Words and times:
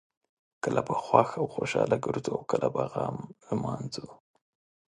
کله 0.63 0.81
به 0.87 0.95
خوښ 1.03 1.29
او 1.39 1.45
خوشحاله 1.55 1.97
ګرځو 2.05 2.31
او 2.35 2.41
کله 2.51 2.67
به 2.73 2.83
غم 2.93 3.17
لمانځو. 3.47 4.07